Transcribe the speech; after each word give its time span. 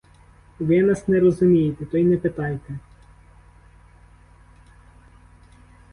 Ви 0.59 0.81
нас 0.83 1.07
не 1.07 1.19
розумієте, 1.19 1.85
то 1.85 1.97
й 1.97 2.03
не 2.03 2.17
питайте. 2.17 2.79